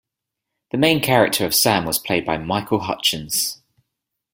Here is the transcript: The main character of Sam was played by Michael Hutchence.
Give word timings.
The 0.71 0.79
main 0.79 0.99
character 0.99 1.45
of 1.45 1.53
Sam 1.53 1.85
was 1.85 1.99
played 1.99 2.25
by 2.25 2.39
Michael 2.39 2.79
Hutchence. 2.79 3.61